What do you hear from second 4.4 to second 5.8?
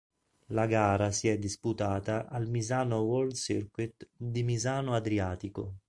Misano Adriatico.